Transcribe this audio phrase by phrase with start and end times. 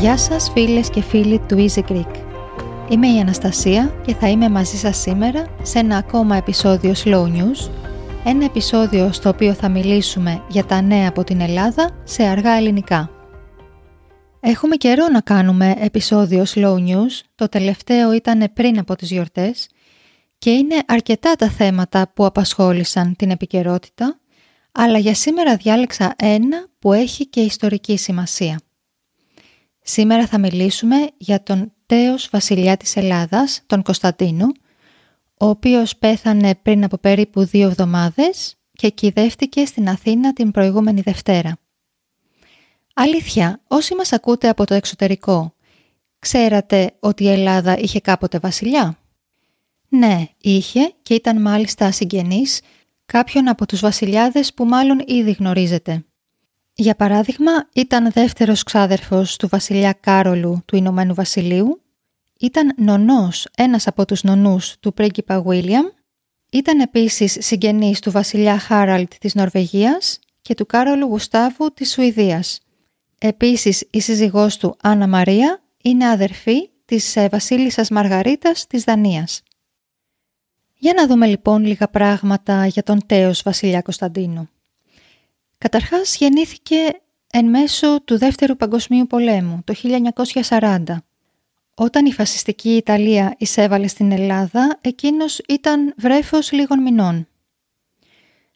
[0.00, 2.14] Γεια σας φίλες και φίλοι του Easy Greek.
[2.90, 7.70] Είμαι η Αναστασία και θα είμαι μαζί σας σήμερα σε ένα ακόμα επεισόδιο Slow News,
[8.24, 13.10] ένα επεισόδιο στο οποίο θα μιλήσουμε για τα νέα από την Ελλάδα σε αργά ελληνικά.
[14.40, 19.68] Έχουμε καιρό να κάνουμε επεισόδιο Slow News, το τελευταίο ήταν πριν από τις γιορτές
[20.38, 24.20] και είναι αρκετά τα θέματα που απασχόλησαν την επικαιρότητα,
[24.72, 28.60] αλλά για σήμερα διάλεξα ένα που έχει και ιστορική σημασία.
[29.92, 34.46] Σήμερα θα μιλήσουμε για τον τέος βασιλιά της Ελλάδας, τον Κωνσταντίνο,
[35.38, 41.58] ο οποίος πέθανε πριν από περίπου δύο εβδομάδες και κυδεύτηκε στην Αθήνα την προηγούμενη Δευτέρα.
[42.94, 45.54] Αλήθεια, όσοι μας ακούτε από το εξωτερικό,
[46.18, 48.98] ξέρατε ότι η Ελλάδα είχε κάποτε βασιλιά;
[49.88, 52.60] Ναι, είχε και ήταν μάλιστα συγγενής
[53.06, 56.04] κάποιον από τους βασιλιάδες που μάλλον ήδη γνωρίζετε.
[56.80, 61.82] Για παράδειγμα, ήταν δεύτερος ξάδερφος του βασιλιά Κάρολου του Ηνωμένου Βασιλείου,
[62.38, 65.86] ήταν νονός ένας από τους νονούς του πρίγκιπα Βίλιαμ,
[66.52, 72.60] ήταν επίσης συγγενής του βασιλιά Χάραλτ της Νορβηγίας και του Κάρολου Γουστάβου της Σουηδίας.
[73.18, 79.42] Επίσης, η σύζυγός του Άννα Μαρία είναι αδερφή της ε, βασίλισσας Μαργαρίτας της Δανίας.
[80.74, 84.48] Για να δούμε λοιπόν λίγα πράγματα για τον τέος βασιλιά Κωνσταντίνου.
[85.60, 89.74] Καταρχάς γεννήθηκε εν μέσω του Δεύτερου Παγκοσμίου Πολέμου το
[90.48, 90.82] 1940.
[91.74, 97.28] Όταν η φασιστική Ιταλία εισέβαλε στην Ελλάδα, εκείνος ήταν βρέφος λίγων μηνών.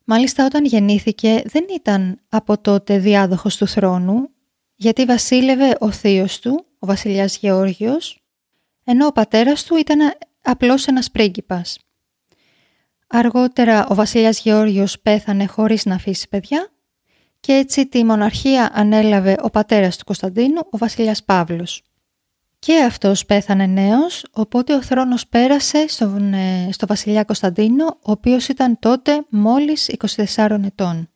[0.04, 4.30] Μάλιστα όταν γεννήθηκε δεν ήταν από τότε διάδοχος του θρόνου,
[4.74, 8.22] γιατί βασίλευε ο θείος του, ο βασιλιάς Γεώργιος,
[8.84, 9.98] ενώ ο πατέρας του ήταν
[10.42, 11.78] απλώς ένας πρίγκιπας.
[13.06, 16.68] Αργότερα ο βασιλιάς Γεώργιος πέθανε χωρίς να αφήσει παιδιά
[17.44, 21.82] και έτσι τη μοναρχία ανέλαβε ο πατέρας του Κωνσταντίνου, ο βασιλιάς Παύλος.
[22.58, 28.48] Και αυτός πέθανε νέος, οπότε ο θρόνος πέρασε στον, ε, στο βασιλιά Κωνσταντίνο, ο οποίος
[28.48, 31.10] ήταν τότε μόλις 24 ετών.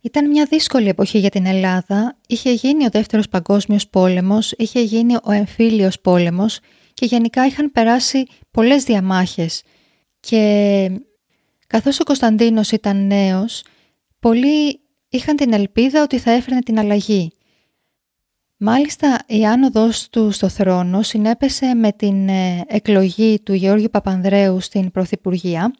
[0.00, 5.14] Ήταν μια δύσκολη εποχή για την Ελλάδα, είχε γίνει ο δεύτερος παγκόσμιος πόλεμος, είχε γίνει
[5.22, 6.58] ο εμφύλιος πόλεμος
[6.94, 9.62] και γενικά είχαν περάσει πολλές διαμάχες
[10.20, 10.90] και
[11.66, 13.64] καθώς ο Κωνσταντίνος ήταν νέος,
[14.20, 14.80] πολλοί
[15.16, 17.32] είχαν την ελπίδα ότι θα έφερνε την αλλαγή.
[18.56, 24.90] Μάλιστα η άνοδος του στο θρόνο συνέπεσε με την ε, εκλογή του Γεώργιου Παπανδρέου στην
[24.90, 25.74] Πρωθυπουργία,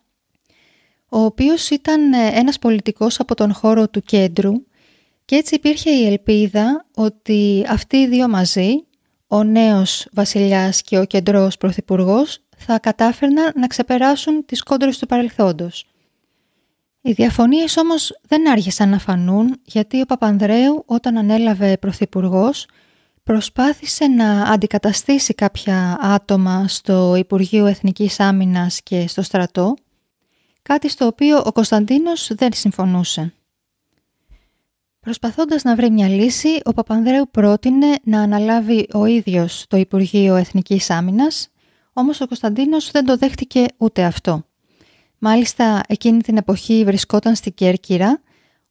[1.09, 4.53] ο οποίος ήταν ε, ένας πολιτικός από τον χώρο του κέντρου
[5.25, 8.85] και έτσι υπήρχε η ελπίδα ότι αυτοί οι δύο μαζί,
[9.27, 15.87] ο νέος βασιλιάς και ο κεντρός πρωθυπουργός, θα κατάφερναν να ξεπεράσουν τις κόντρες του παρελθόντος.
[17.07, 22.67] Οι διαφωνίες όμως δεν άργησαν να φανούν γιατί ο Παπανδρέου όταν ανέλαβε πρωθυπουργός
[23.23, 29.75] προσπάθησε να αντικαταστήσει κάποια άτομα στο Υπουργείο Εθνικής Άμυνας και στο στρατό,
[30.63, 33.33] κάτι στο οποίο ο Κωνσταντίνος δεν συμφωνούσε.
[35.01, 40.91] Προσπαθώντας να βρει μια λύση, ο Παπανδρέου πρότεινε να αναλάβει ο ίδιος το Υπουργείο Εθνικής
[40.91, 41.49] Άμυνας,
[41.93, 44.45] όμως ο Κωνσταντίνος δεν το δέχτηκε ούτε αυτό.
[45.19, 48.23] Μάλιστα εκείνη την εποχή βρισκόταν στην Κέρκυρα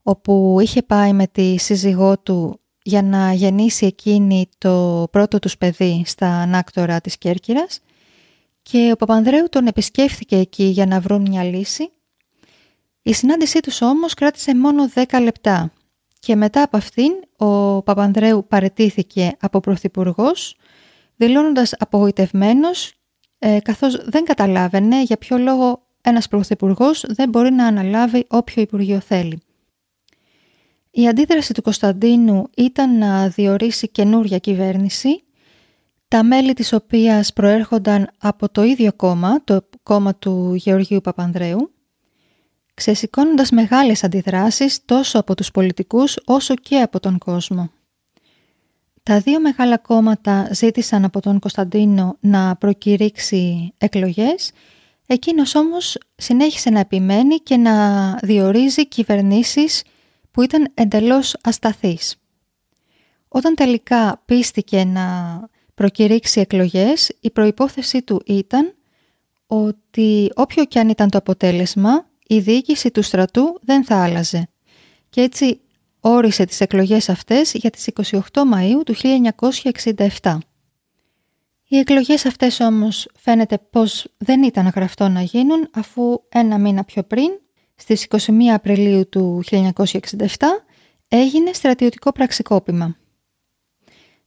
[0.03, 6.03] όπου είχε πάει με τη σύζυγό του για να γεννήσει εκείνη το πρώτο τους παιδί
[6.05, 7.79] στα ανάκτορα της Κέρκυρας
[8.61, 11.89] και ο Παπανδρέου τον επισκέφθηκε εκεί για να βρουν μια λύση.
[13.01, 15.71] Η συνάντησή τους όμως κράτησε μόνο 10 λεπτά
[16.19, 20.55] και μετά από αυτήν ο Παπανδρέου παρετήθηκε από πρωθυπουργός,
[21.15, 22.93] δηλώνοντας απογοητευμένος
[23.39, 28.99] ε, καθώς δεν καταλάβαινε για ποιο λόγο ένας πρωθυπουργός δεν μπορεί να αναλάβει όποιο Υπουργείο
[28.99, 29.39] θέλει.
[30.91, 35.23] Η αντίδραση του Κωνσταντίνου ήταν να διορίσει καινούρια κυβέρνηση,
[36.07, 41.71] τα μέλη της οποίας προέρχονταν από το ίδιο κόμμα, το κόμμα του Γεωργίου Παπανδρέου,
[42.73, 47.69] ξεσηκώνοντας μεγάλες αντιδράσεις τόσο από τους πολιτικούς όσο και από τον κόσμο.
[49.03, 54.51] Τα δύο μεγάλα κόμματα ζήτησαν από τον Κωνσταντίνο να προκηρύξει εκλογές
[55.05, 59.83] Εκείνος όμως συνέχισε να επιμένει και να διορίζει κυβερνήσεις
[60.31, 62.15] που ήταν εντελώς ασταθείς.
[63.27, 65.39] Όταν τελικά πίστηκε να
[65.73, 68.75] προκηρύξει εκλογές, η προϋπόθεσή του ήταν
[69.47, 74.49] ότι όποιο και αν ήταν το αποτέλεσμα, η διοίκηση του στρατού δεν θα άλλαζε.
[75.09, 75.59] Και έτσι
[75.99, 78.19] όρισε τις εκλογές αυτές για τις 28
[78.53, 78.95] Μαΐου του
[80.21, 80.37] 1967.
[81.67, 87.03] Οι εκλογές αυτές όμως φαίνεται πως δεν ήταν γραφτό να γίνουν αφού ένα μήνα πιο
[87.03, 87.29] πριν,
[87.75, 89.57] στις 21 Απριλίου του 1967,
[91.07, 92.95] έγινε στρατιωτικό πραξικόπημα.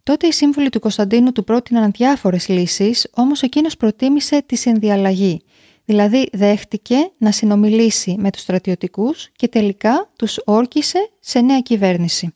[0.02, 5.42] Τότε οι σύμβουλοι του Κωνσταντίνου του πρότειναν διάφορες λύσεις, όμως εκείνος προτίμησε τη συνδιαλλαγή.
[5.84, 12.34] Δηλαδή δέχτηκε να συνομιλήσει με τους στρατιωτικούς και τελικά τους όρκησε σε νέα κυβέρνηση.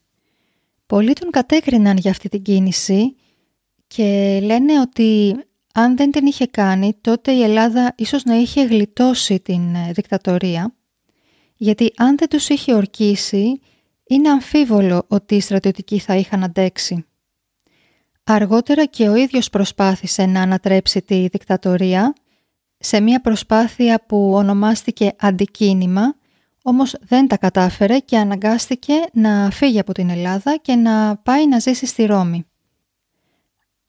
[0.87, 3.17] Πολλοί τον κατέκριναν για αυτή την κίνηση
[3.95, 5.37] και λένε ότι
[5.75, 10.75] αν δεν την είχε κάνει τότε η Ελλάδα ίσως να είχε γλιτώσει την ε, δικτατορία
[11.57, 13.61] γιατί αν δεν τους είχε ορκίσει
[14.09, 17.05] είναι αμφίβολο ότι οι στρατιωτικοί θα είχαν αντέξει.
[18.25, 22.13] Αργότερα και ο ίδιος προσπάθησε να ανατρέψει τη δικτατορία
[22.79, 26.15] σε μια προσπάθεια που ονομάστηκε αντικίνημα,
[26.63, 31.59] όμως δεν τα κατάφερε και αναγκάστηκε να φύγει από την Ελλάδα και να πάει να
[31.59, 32.47] ζήσει στη Ρώμη.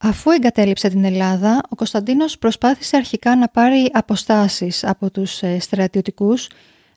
[0.05, 6.49] Αφού εγκατέλειψε την Ελλάδα, ο Κωνσταντίνος προσπάθησε αρχικά να πάρει αποστάσεις από τους ε, στρατιωτικούς,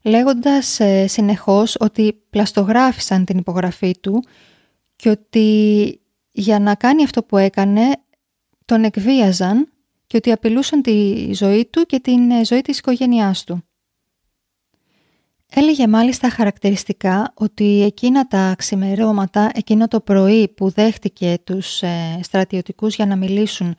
[0.03, 4.25] λέγοντας ε, συνεχώς ότι πλαστογράφησαν την υπογραφή του
[4.97, 6.01] και ότι
[6.31, 7.83] για να κάνει αυτό που έκανε
[8.65, 9.73] τον εκβίαζαν
[10.07, 13.65] και ότι απειλούσαν τη ζωή του και την ε, ζωή της οικογένειάς του.
[15.51, 22.95] Έλεγε μάλιστα χαρακτηριστικά ότι εκείνα τα ξημερώματα, εκείνο το πρωί που δέχτηκε τους ε, στρατιωτικούς
[22.95, 23.77] για να μιλήσουν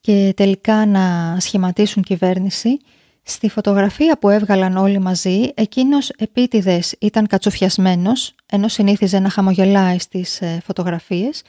[0.00, 2.78] και τελικά να σχηματίσουν κυβέρνηση,
[3.22, 10.40] στη φωτογραφία που έβγαλαν όλοι μαζί, εκείνος επίτηδες ήταν κατσουφιασμένος, ενώ συνήθιζε να χαμογελάει στις
[10.40, 11.42] ε, φωτογραφίες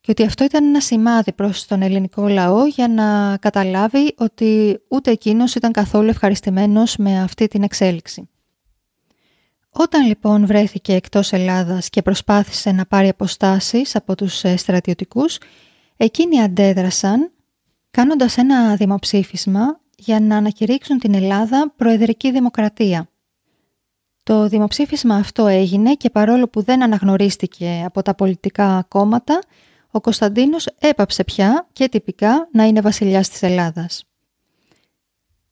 [0.00, 5.10] και ότι αυτό ήταν ένα σημάδι προς τον ελληνικό λαό για να καταλάβει ότι ούτε
[5.10, 8.28] εκείνος ήταν καθόλου ευχαριστημένος με αυτή την εξέλιξη.
[9.72, 15.38] Όταν λοιπόν βρέθηκε εκτός Ελλάδας και προσπάθησε να πάρει αποστάσεις από τους ε, στρατιωτικούς,
[15.96, 17.32] εκείνοι αντέδρασαν
[17.90, 23.08] κάνοντας ένα δημοψήφισμα για να ανακηρύξουν την Ελλάδα προεδρική δημοκρατία.
[24.22, 29.38] Το δημοψήφισμα αυτό έγινε και παρόλο που δεν αναγνωρίστηκε από τα πολιτικά κόμματα,
[29.90, 34.09] ο Κωνσταντίνος έπαψε πια και τυπικά να είναι βασιλιάς της Ελλάδας.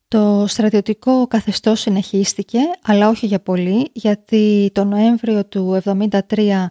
[0.09, 5.81] Το στρατιωτικό καθεστώς συνεχίστηκε, αλλά όχι για πολύ, γιατί το Νοέμβριο του
[6.29, 6.65] 1973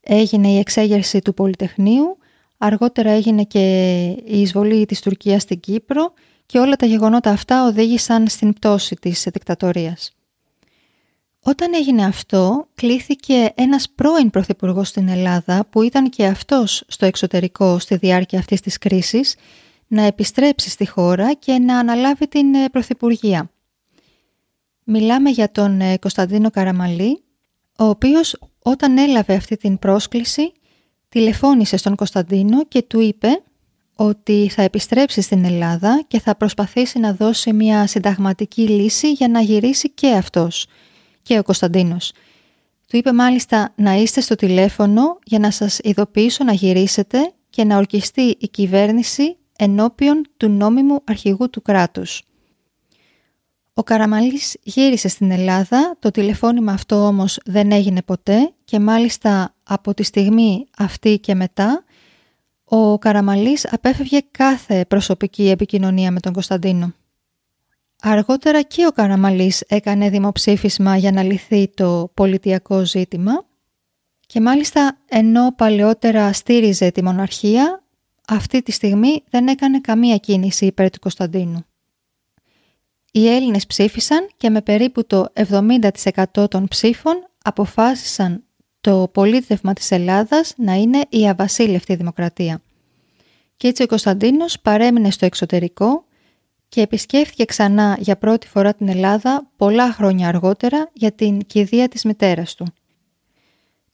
[0.00, 2.18] έγινε η εξέγερση του Πολυτεχνείου,
[2.58, 6.12] αργότερα έγινε και η εισβολή της Τουρκίας στην Κύπρο
[6.46, 10.12] και όλα τα γεγονότα αυτά οδήγησαν στην πτώση της δικτατορίας.
[11.42, 17.78] Όταν έγινε αυτό, κλήθηκε ένας πρώην πρωθυπουργός στην Ελλάδα που ήταν και αυτός στο εξωτερικό
[17.78, 19.34] στη διάρκεια αυτής της κρίσης
[19.88, 23.50] να επιστρέψει στη χώρα και να αναλάβει την ε, πρωθυπουργία.
[24.84, 27.22] Μιλάμε για τον ε, Κωνσταντίνο Καραμαλή,
[27.78, 30.52] ο οποίος όταν έλαβε αυτή την πρόσκληση
[31.08, 33.42] τηλεφώνησε στον Κωνσταντίνο και του είπε
[33.94, 39.40] ότι θα επιστρέψει στην Ελλάδα και θα προσπαθήσει να δώσει μια συνταγματική λύση για να
[39.40, 40.66] γυρίσει και αυτός–
[41.28, 42.12] και ο Κωνσταντίνος.
[42.88, 47.76] Του είπε μάλιστα να είστε στο τηλέφωνο για να σας ειδοποιήσω να γυρίσετε και να
[47.76, 52.22] ορκιστεί η κυβέρνηση ενώπιον του νόμιμου αρχηγού του κράτους.
[53.74, 59.94] Ο Καραμαλής γύρισε στην Ελλάδα, το τηλεφώνημα αυτό όμως δεν έγινε ποτέ και μάλιστα από
[59.94, 61.84] τη στιγμή αυτή και μετά
[62.64, 66.92] ο Καραμαλής απέφευγε κάθε προσωπική επικοινωνία με τον Κωνσταντίνο.
[68.02, 73.44] Αργότερα και ο Καραμαλής έκανε δημοψήφισμα για να λυθεί το πολιτιακό ζήτημα
[74.26, 77.82] και μάλιστα ενώ παλαιότερα στήριζε τη μοναρχία,
[78.28, 81.64] αυτή τη στιγμή δεν έκανε καμία κίνηση υπέρ του Κωνσταντίνου.
[83.12, 85.26] Οι Έλληνες ψήφισαν και με περίπου το
[86.34, 88.44] 70% των ψήφων αποφάσισαν
[88.80, 92.62] το πολίτευμα της Ελλάδας να είναι η αβασίλευτη δημοκρατία.
[93.56, 96.04] Και έτσι ο Κωνσταντίνος παρέμεινε στο εξωτερικό
[96.68, 102.04] και επισκέφθηκε ξανά για πρώτη φορά την Ελλάδα πολλά χρόνια αργότερα για την κηδεία της
[102.04, 102.66] μητέρας του.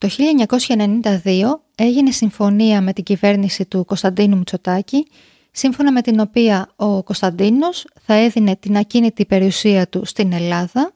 [0.04, 5.06] Το 1992 έγινε συμφωνία με την κυβέρνηση του Κωνσταντίνου Μητσοτάκη,
[5.50, 10.92] σύμφωνα με την οποία ο Κωνσταντίνος θα έδινε την ακίνητη περιουσία του στην Ελλάδα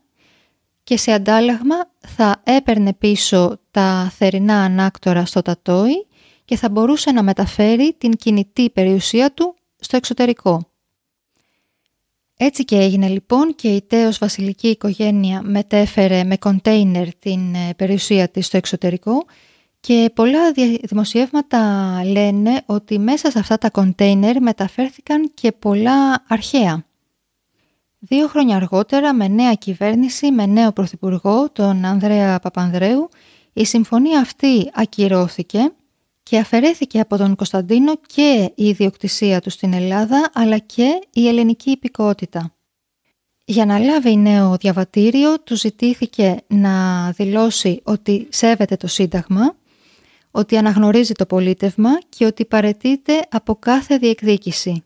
[0.84, 6.06] και σε αντάλλαγμα θα έπαιρνε πίσω τα θερινά ανάκτορα στο Τατόι
[6.44, 10.70] και θα μπορούσε να μεταφέρει την κινητή περιουσία του στο εξωτερικό.
[12.40, 18.28] Έτσι και έγινε λοιπόν και η τέος βασιλική οικογένεια μετέφερε με κοντέινερ την ε, περιουσία
[18.28, 19.24] της στο εξωτερικό
[19.80, 20.52] και πολλά
[20.82, 21.60] δημοσιεύματα
[22.04, 26.84] λένε ότι μέσα σε αυτά τα κοντέινερ μεταφέρθηκαν και πολλά αρχαία.
[27.98, 33.08] Δύο χρόνια αργότερα με νέα κυβέρνηση, με νέο πρωθυπουργό, τον Ανδρέα Παπανδρέου,
[33.52, 35.72] η συμφωνία αυτή ακυρώθηκε
[36.28, 41.70] και αφαιρέθηκε από τον Κωνσταντίνο και η ιδιοκτησία του στην Ελλάδα αλλά και η ελληνική
[41.70, 42.54] υπηκότητα.
[43.44, 49.56] Για να λάβει νέο διαβατήριο του ζητήθηκε να δηλώσει ότι σέβεται το Σύνταγμα,
[50.30, 54.84] ότι αναγνωρίζει το πολίτευμα και ότι παρετείται από κάθε διεκδίκηση.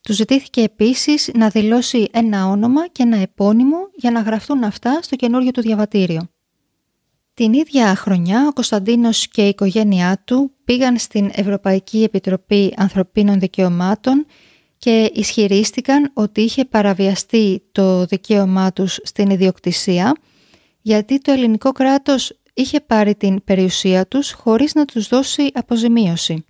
[0.00, 5.16] Του ζητήθηκε επίσης να δηλώσει ένα όνομα και ένα επώνυμο για να γραφτούν αυτά στο
[5.16, 6.26] καινούριο του διαβατήριο.
[7.34, 14.26] Την ίδια χρονιά ο Κωνσταντίνος και η οικογένειά του πήγαν στην Ευρωπαϊκή Επιτροπή Ανθρωπίνων Δικαιωμάτων
[14.78, 20.16] και ισχυρίστηκαν ότι είχε παραβιαστεί το δικαίωμά τους στην ιδιοκτησία
[20.82, 26.44] γιατί το ελληνικό κράτος είχε πάρει την περιουσία τους χωρίς να τους δώσει αποζημίωση.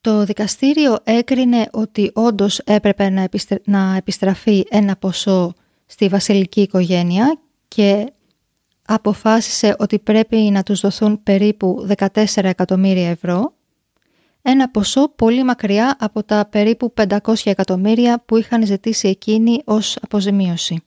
[0.00, 3.28] Το δικαστήριο έκρινε ότι όντως έπρεπε να,
[3.64, 5.54] να επιστραφεί ένα ποσό
[5.86, 8.12] στη βασιλική οικογένεια και
[8.86, 13.54] αποφάσισε ότι πρέπει να τους δοθούν περίπου 14 εκατομμύρια ευρώ,
[14.42, 20.82] ένα ποσό πολύ μακριά από τα περίπου 500 εκατομμύρια που είχαν ζητήσει εκείνοι ως αποζημίωση.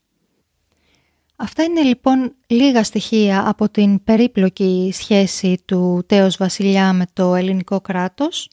[1.35, 7.81] Αυτά είναι λοιπόν λίγα στοιχεία από την περίπλοκη σχέση του τέος βασιλιά με το ελληνικό
[7.81, 8.49] κράτος.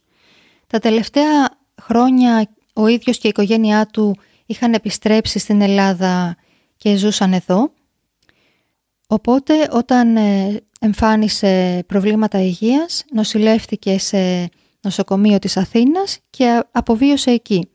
[0.66, 6.36] Τα τελευταία χρόνια ο ίδιος και η οικογένειά του είχαν επιστρέψει στην Ελλάδα
[6.76, 7.72] και ζούσαν εδώ.
[9.14, 14.48] Οπότε όταν ε, εμφάνισε προβλήματα υγείας νοσηλεύτηκε σε
[14.80, 17.68] νοσοκομείο της Αθήνας και αποβίωσε εκεί.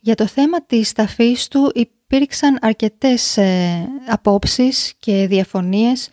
[0.00, 6.08] Για το θέμα της ταφής του υπήρξαν αρκετές ε, απόψεις και διαφωνίες.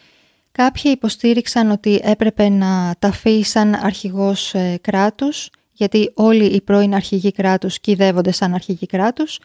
[0.52, 7.32] Κάποιοι υποστήριξαν ότι έπρεπε να ταφεί σαν αρχηγός ε, κράτους, γιατί όλοι οι πρώην αρχηγοί
[7.32, 9.40] κράτους κυδεύονται σαν αρχηγοί κράτους.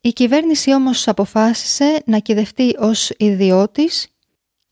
[0.00, 4.08] Η κυβέρνηση όμως αποφάσισε να κυδευτεί ως ιδιώτης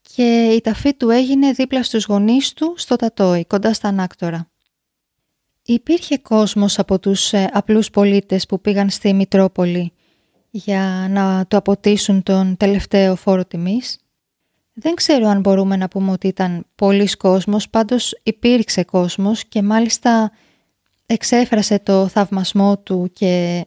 [0.01, 4.49] και η ταφή του έγινε δίπλα στους γονείς του στο Τατόι, κοντά στα Ανάκτορα.
[5.63, 9.91] Υπήρχε κόσμος από τους ε, απλούς πολίτες που πήγαν στη Μητρόπολη
[10.49, 13.99] για να το αποτίσουν τον τελευταίο φόρο τιμής.
[14.73, 20.31] Δεν ξέρω αν μπορούμε να πούμε ότι ήταν πολλοί κόσμος, πάντως υπήρξε κόσμος και μάλιστα
[21.05, 23.65] εξέφρασε το θαυμασμό του και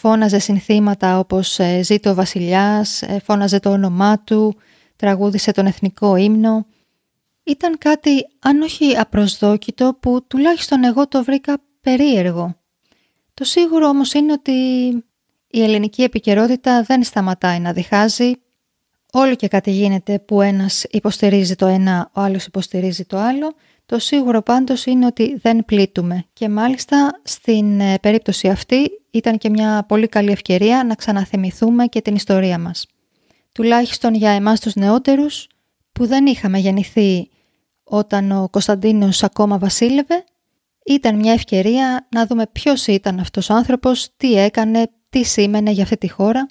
[0.00, 4.56] φώναζε συνθήματα όπως ε, «Ζήτω ο βασιλιάς», ε, φώναζε το όνομά του,
[4.96, 6.66] τραγούδισε τον εθνικό ύμνο.
[7.44, 12.56] Ήταν κάτι αν όχι απροσδόκητο που τουλάχιστον εγώ το βρήκα περίεργο.
[13.34, 14.52] Το σίγουρο όμως είναι ότι
[15.46, 18.32] η ελληνική επικαιρότητα δεν σταματάει να διχάζει.
[19.12, 23.54] Όλο και κάτι γίνεται που ένας υποστηρίζει το ένα, ο άλλος υποστηρίζει το άλλο.
[23.90, 29.50] Το σίγουρο πάντως είναι ότι δεν πλήττουμε και μάλιστα στην ε, περίπτωση αυτή ήταν και
[29.50, 32.86] μια πολύ καλή ευκαιρία να ξαναθυμηθούμε και την ιστορία μας.
[33.52, 35.48] Τουλάχιστον για εμάς τους νεότερους
[35.92, 37.30] που δεν είχαμε γεννηθεί
[37.84, 40.24] όταν ο Κωνσταντίνος ακόμα βασίλευε,
[40.86, 45.82] ήταν μια ευκαιρία να δούμε ποιος ήταν αυτός ο άνθρωπος, τι έκανε, τι σήμαινε για
[45.82, 46.46] αυτή τη χώρα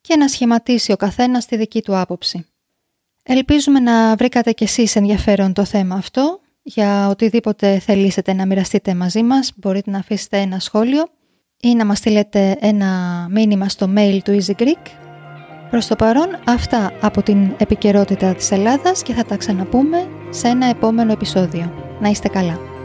[0.00, 2.46] και να σχηματίσει ο καθένας τη δική του άποψη.
[3.22, 6.40] Ελπίζουμε να βρήκατε κι εσείς ενδιαφέρον το θέμα αυτό.
[6.70, 11.08] Για οτιδήποτε θελήσετε να μοιραστείτε μαζί μας μπορείτε να αφήσετε ένα σχόλιο
[11.62, 12.86] ή να μας στείλετε ένα
[13.30, 14.86] μήνυμα στο mail του Easy Greek.
[15.70, 20.66] Προς το παρόν αυτά από την επικαιρότητα της Ελλάδας και θα τα ξαναπούμε σε ένα
[20.66, 21.72] επόμενο επεισόδιο.
[22.00, 22.77] Να είστε καλά.